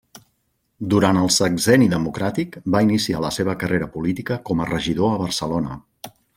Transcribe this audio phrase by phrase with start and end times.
[0.93, 5.81] Durant el Sexenni Democràtic va iniciar la seva carrera política com a regidor a Barcelona.